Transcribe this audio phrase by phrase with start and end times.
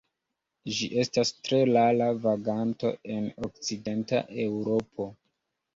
[0.77, 5.13] Ĝi estas tre rara vaganto en okcidenta Eŭropo.